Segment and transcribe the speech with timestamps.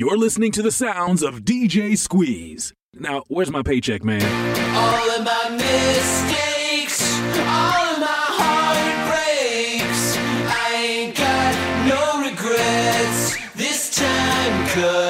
[0.00, 2.72] You're listening to the sounds of DJ Squeeze.
[2.94, 4.22] Now, where's my paycheck, man?
[4.76, 7.02] All of my mistakes,
[7.40, 10.16] all of my heartbreaks.
[10.16, 11.52] I ain't got
[11.88, 15.07] no regrets this time, cause.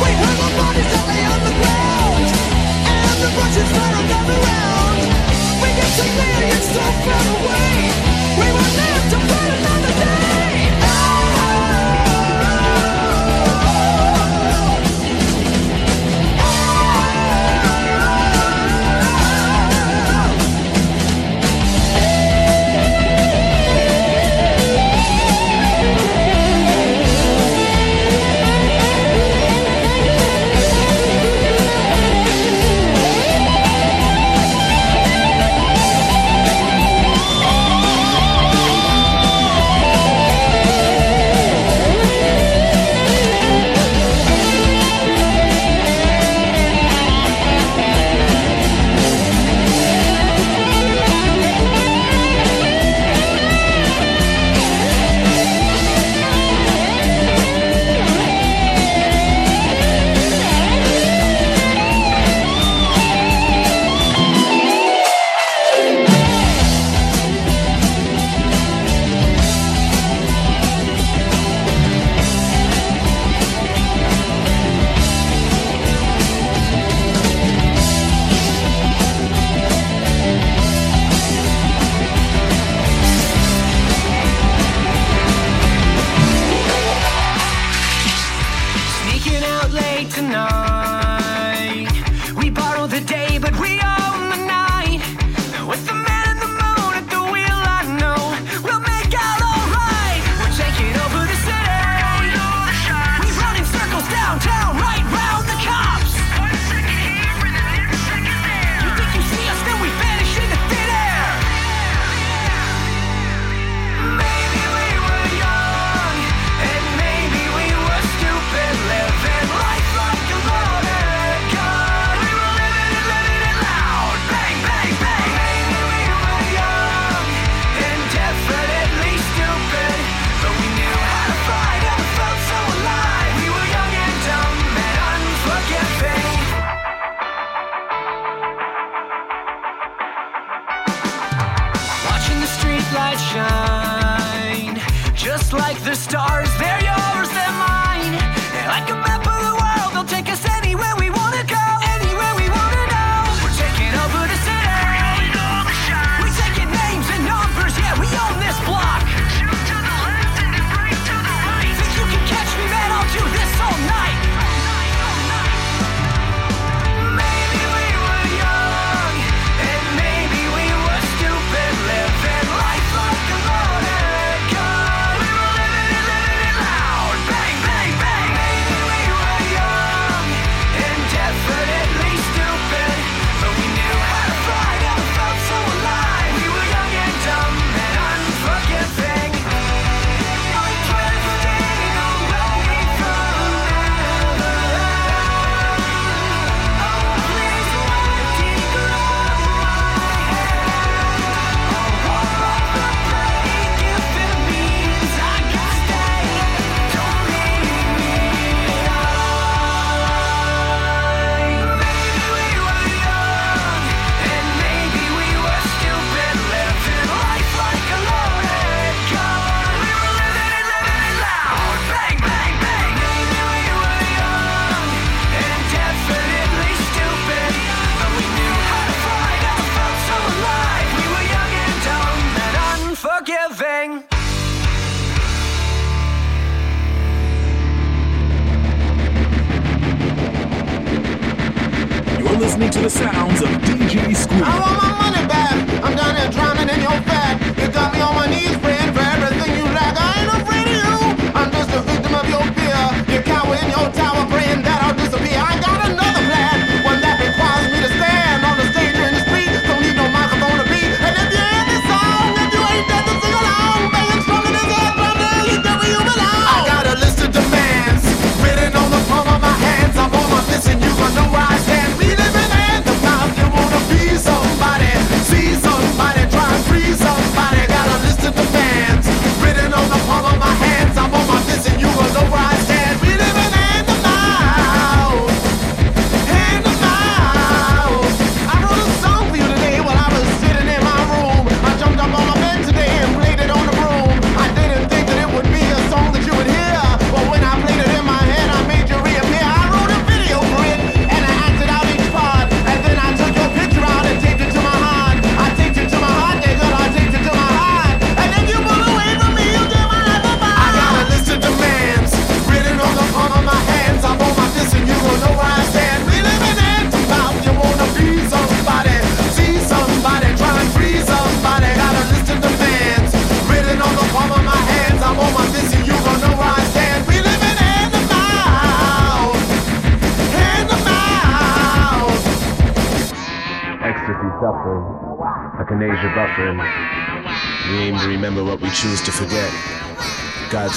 [0.00, 2.26] We have our bodies that on the ground,
[2.88, 4.98] and the Russian fire will come.
[5.60, 7.72] We get to fear, yet so far away,
[8.38, 9.77] we will live to fight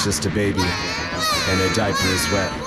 [0.03, 2.60] just a baby, and her diaper is wet.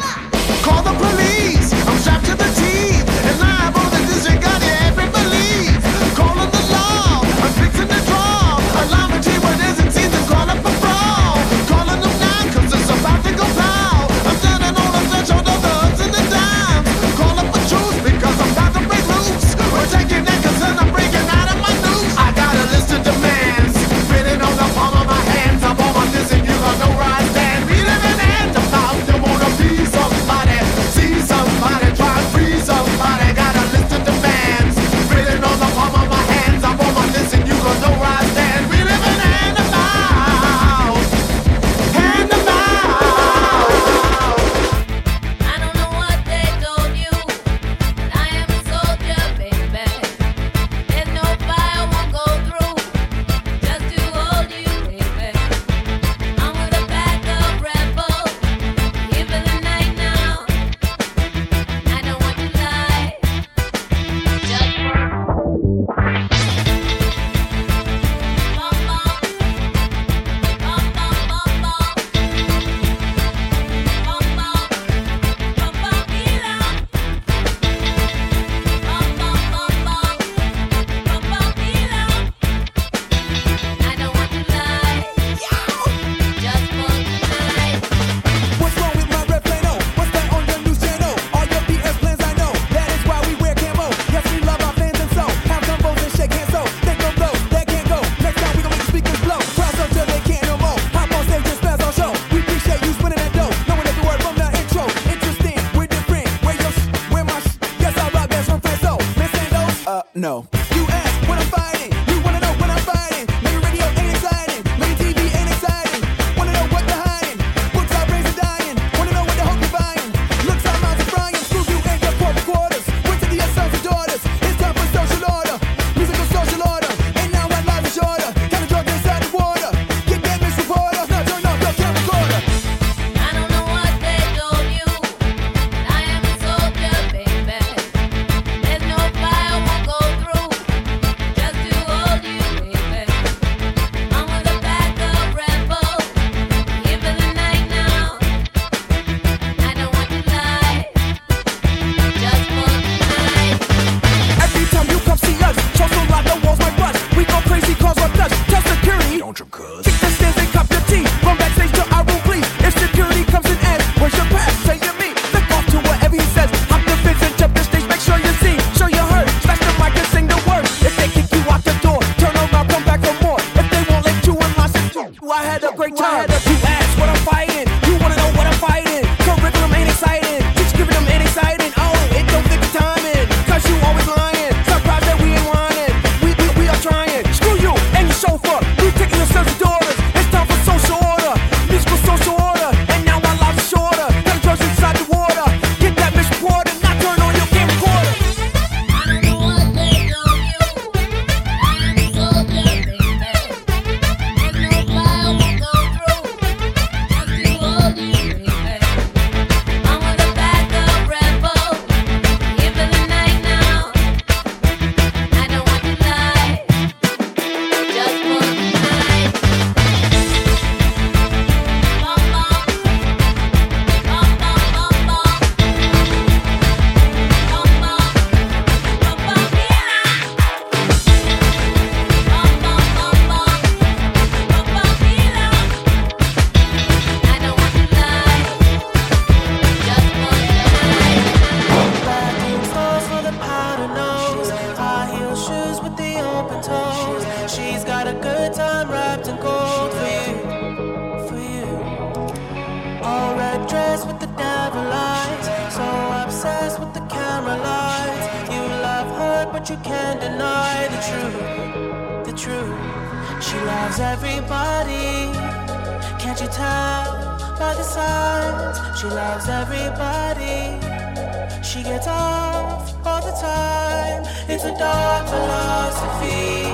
[271.75, 274.23] she gets off all the time.
[274.49, 276.71] It's a dark philosophy,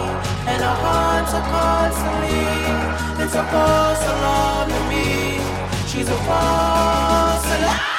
[0.46, 3.24] and her haunts her constantly.
[3.24, 5.40] It's a false alarm to me.
[5.88, 7.89] She's a false alarm.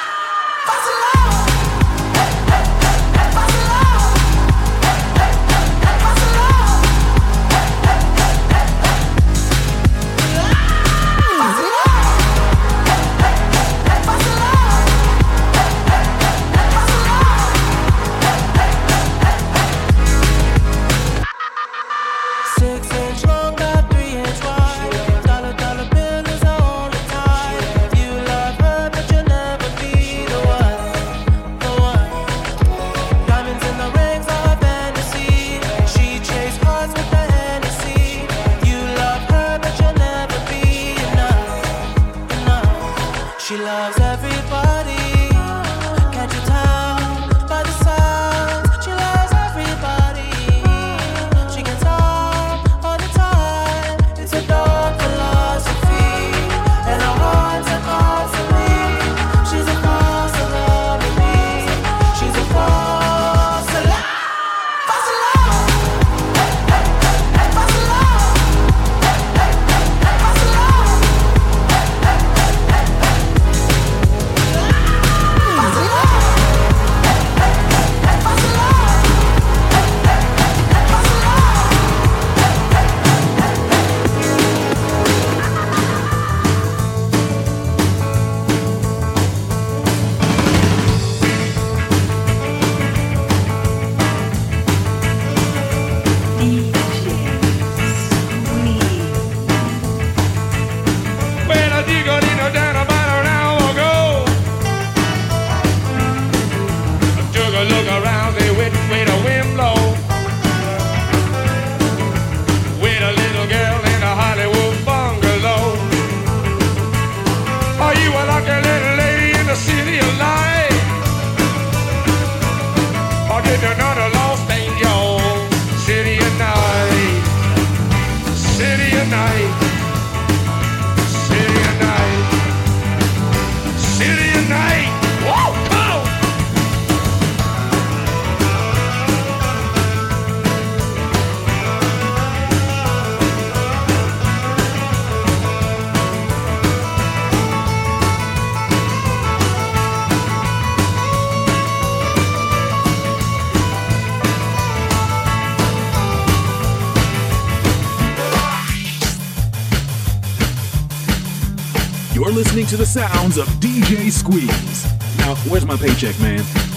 [162.82, 164.84] the sounds of DJ Squeeze.
[165.18, 166.71] Now, where's my paycheck, man?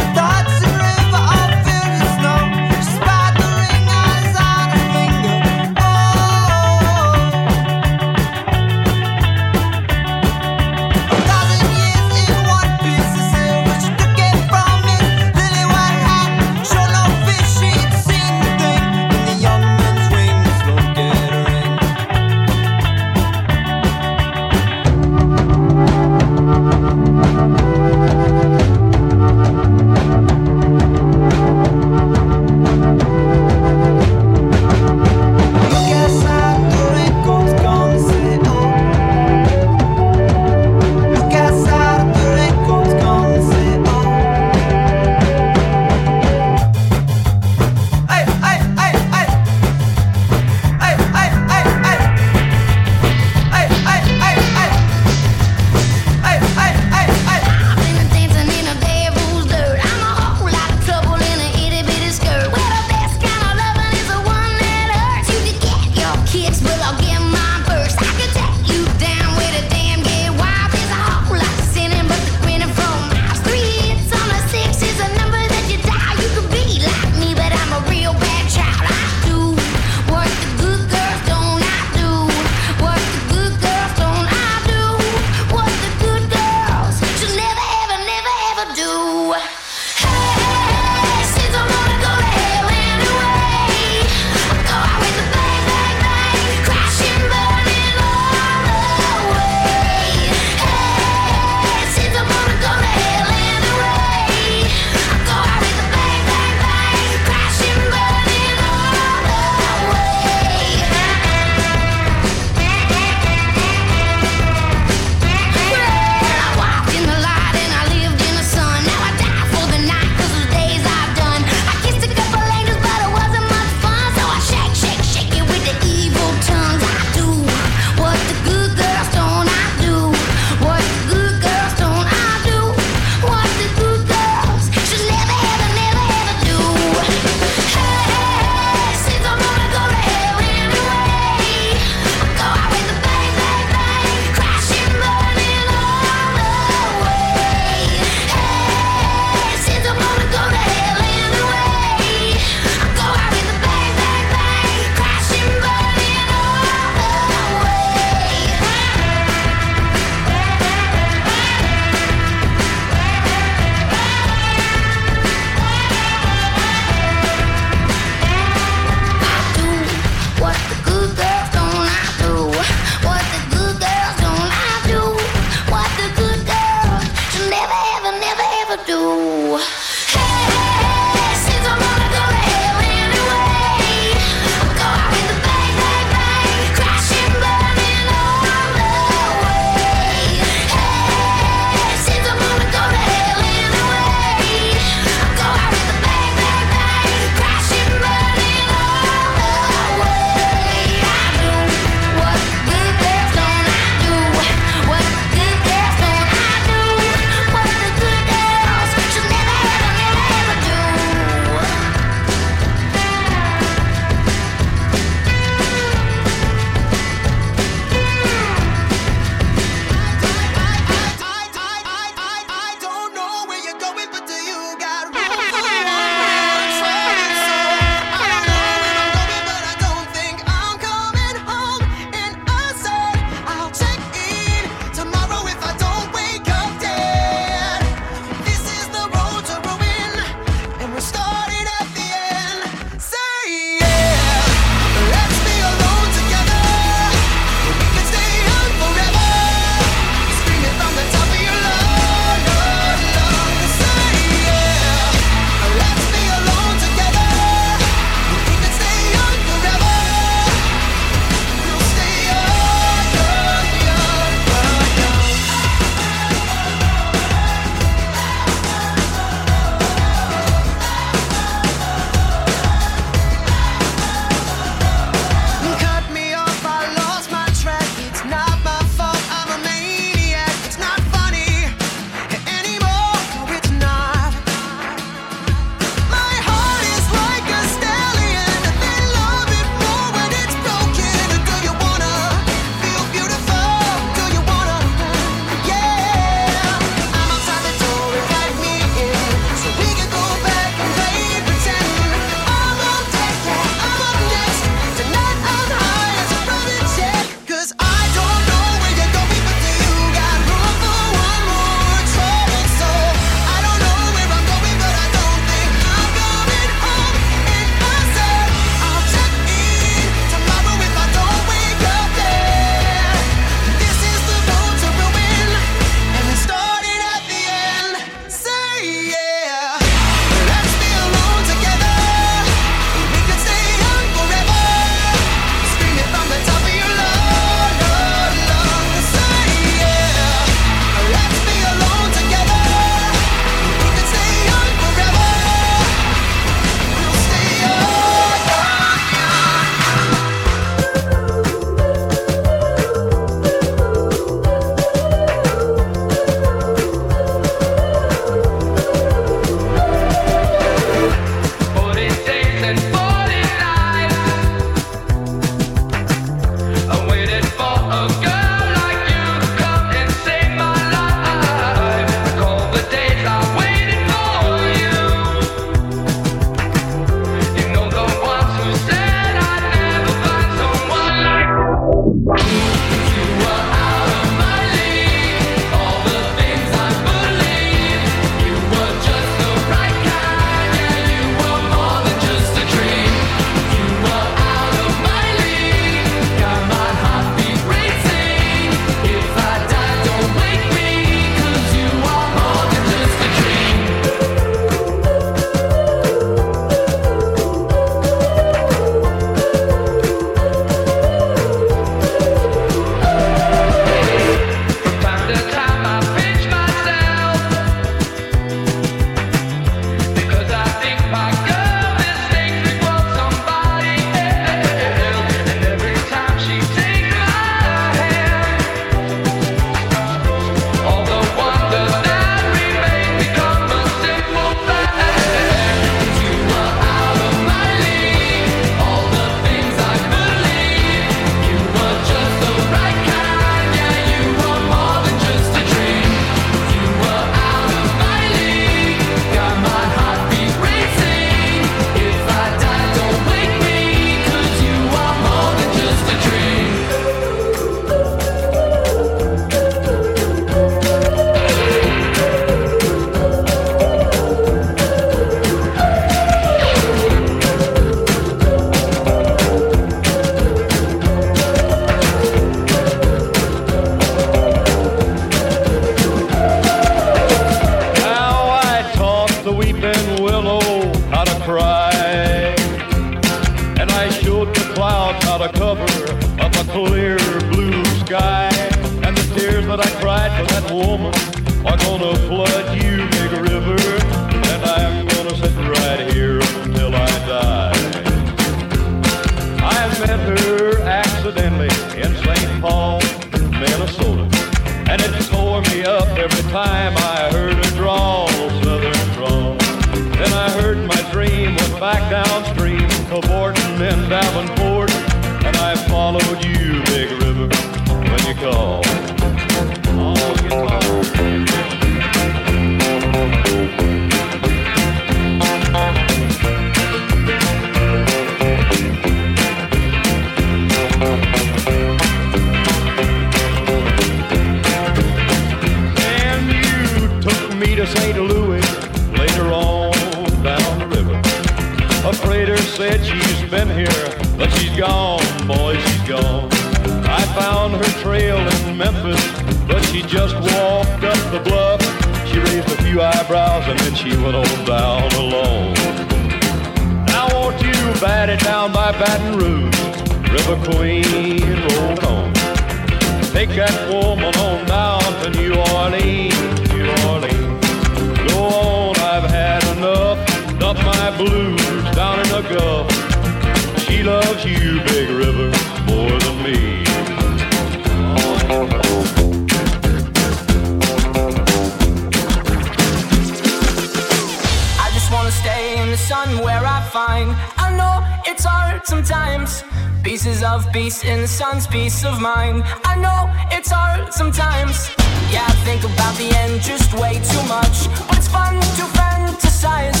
[592.06, 592.62] Of mind.
[592.84, 594.90] I know it's hard sometimes.
[595.32, 597.88] Yeah, I think about the end just way too much.
[598.08, 600.00] But it's fun to fantasize.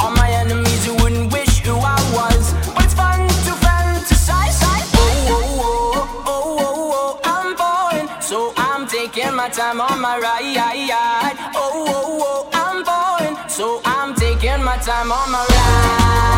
[0.00, 2.52] All my enemies who wouldn't wish who I was.
[2.74, 4.58] But it's fun to fantasize.
[4.62, 8.08] Oh, oh, oh, oh, oh, oh, oh I'm falling.
[8.20, 11.36] So I'm taking my time on my ride.
[11.54, 13.36] Oh, oh, oh, oh I'm falling.
[13.48, 16.33] So I'm taking my time on my ride.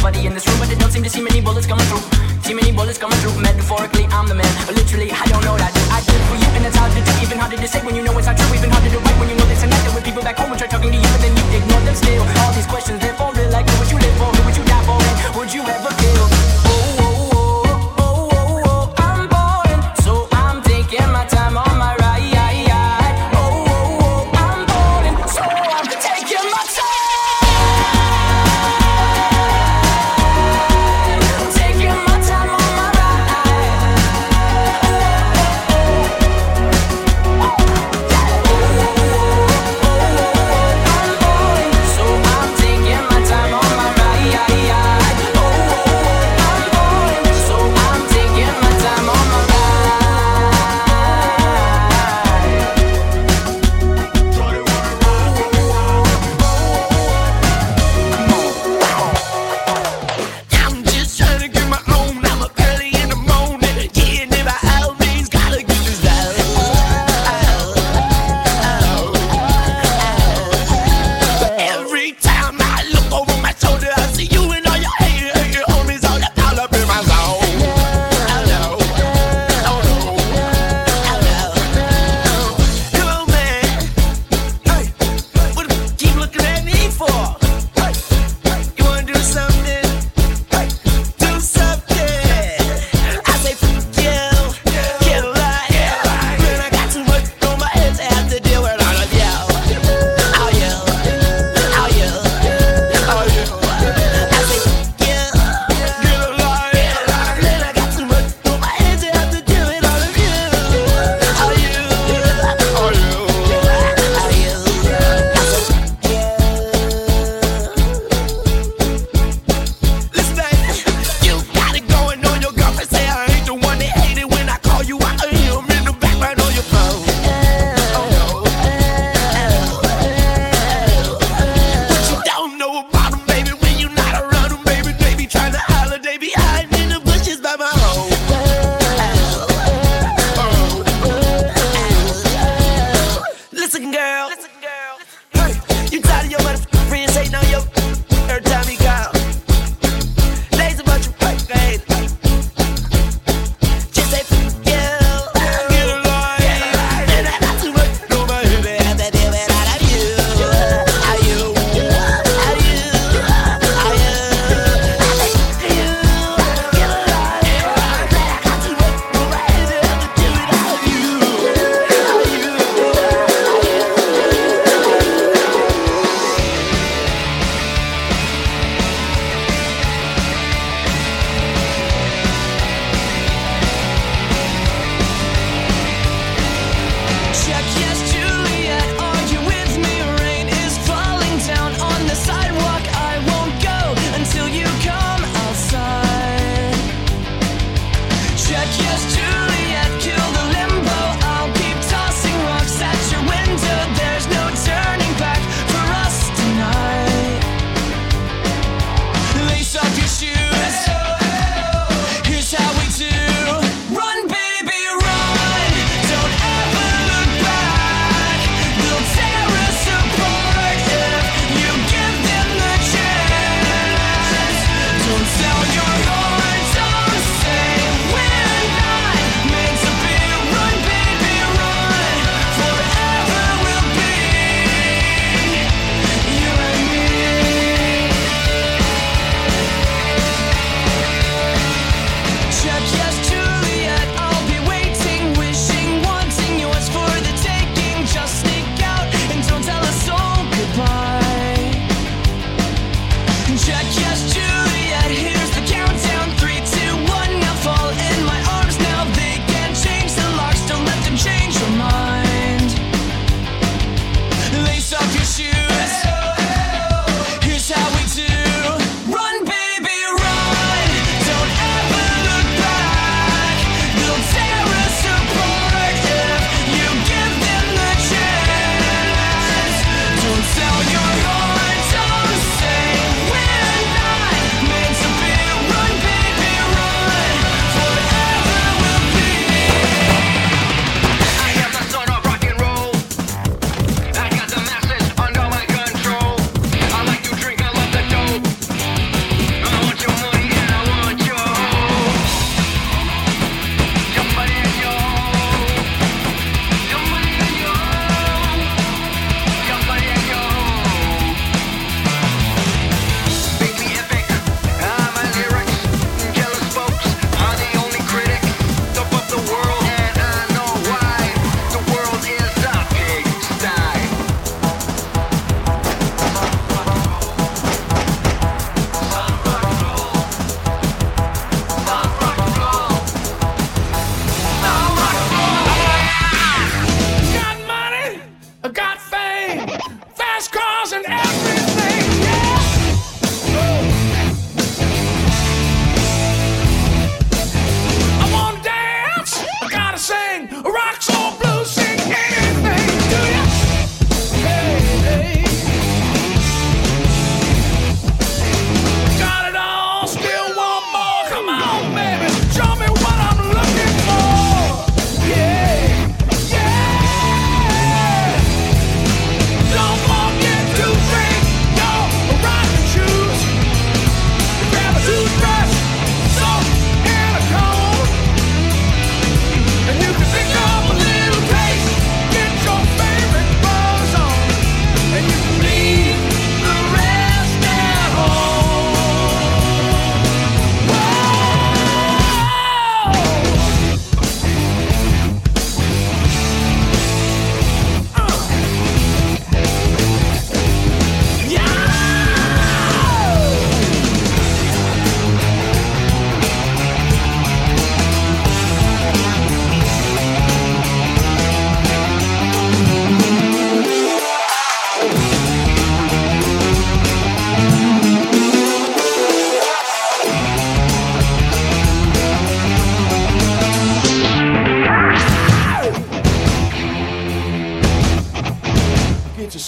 [0.00, 0.56] Everybody in this room.
[0.56, 2.00] But it don't seem to see many bullets coming through.
[2.40, 3.36] See many bullets coming through.
[3.36, 4.48] Metaphorically, I'm the man.
[4.64, 5.82] But literally, I don't know what I do.
[5.92, 7.12] I did for you, and it's hard to do.
[7.20, 8.48] Even harder to say when you know it's not true.
[8.56, 9.84] Even harder to write when you know this and that.
[9.92, 12.24] Were people back home who try talking to you, but then you ignore them still.
[12.40, 13.52] All these questions, they're for real.
[13.52, 14.32] Like, would you live for?
[14.32, 14.96] Who would you die for?
[14.96, 15.92] And would you ever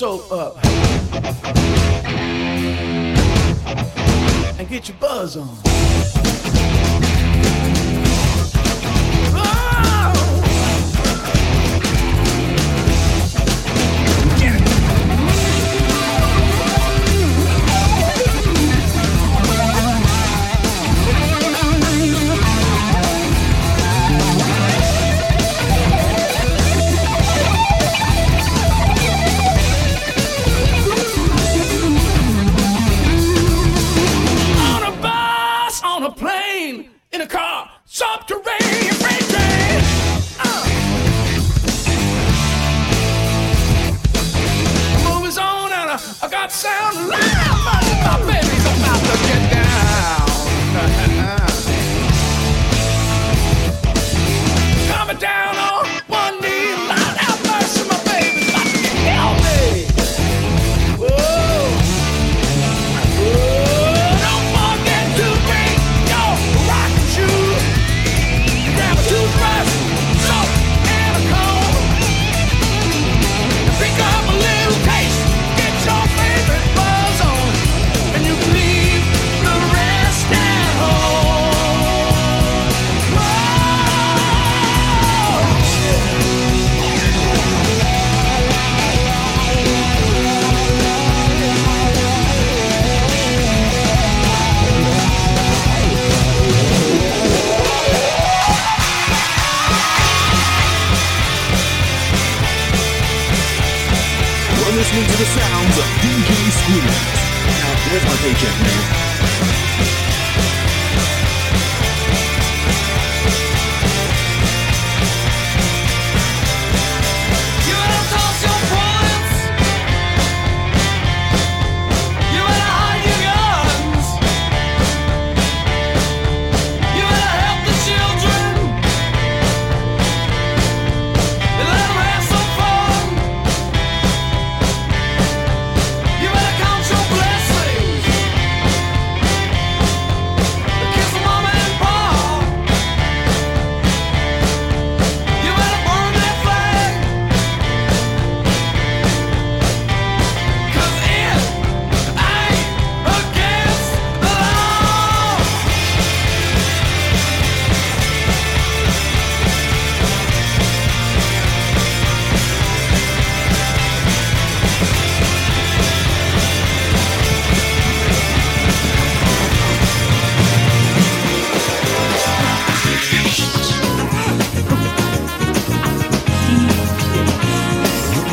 [0.05, 0.57] up
[4.59, 6.22] and get your buzz on.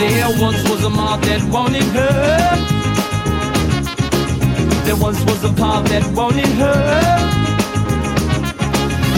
[0.10, 2.80] There once was a mob that wanted her.
[4.86, 6.82] There once was a mob that wanted her.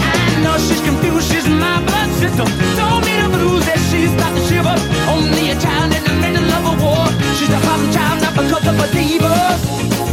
[0.04, 2.46] I know she's confused, she's my blood system.
[2.76, 4.76] Told me the blues that she's about to shiver.
[5.08, 7.06] Only a child in the middle of a war.
[7.38, 9.34] She's a problem child, not because of a diva.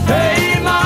[0.07, 0.78] Hey, my.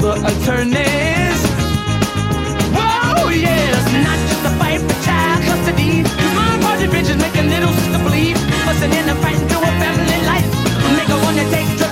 [0.00, 1.40] the attorneys.
[2.74, 6.02] Oh yeah, it's not just a fight for child custody.
[6.02, 8.36] Cause my project bitches make a little sister believe.
[8.66, 10.48] Busting in a fight to a family life.
[10.96, 11.85] Make her wanna take drugs.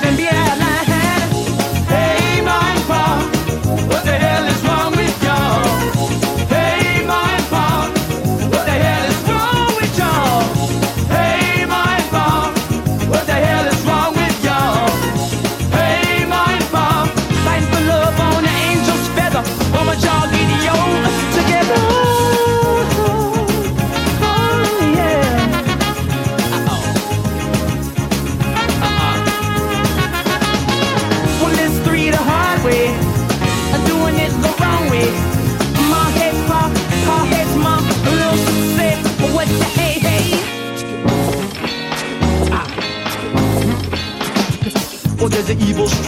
[45.58, 46.03] 一波